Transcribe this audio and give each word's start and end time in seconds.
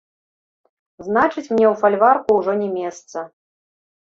Значыць, 1.07 1.45
мне 1.53 1.67
ў 1.73 1.75
фальварку 1.83 2.39
ўжо 2.39 2.57
не 2.63 2.69
месца. 2.79 3.17